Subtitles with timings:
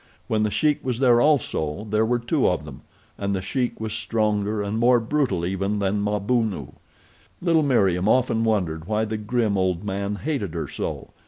[0.27, 2.81] When The Sheik was there also there were two of them,
[3.19, 6.71] and The Sheik was stronger and more brutal even than Mabunu.
[7.39, 11.11] Little Meriem often wondered why the grim old man hated her so.